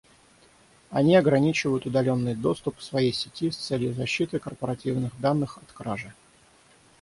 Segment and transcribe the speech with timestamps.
[0.89, 6.11] Они ограничивают удаленный доступ к своей сети с целью защиты корпоративных данных от кражи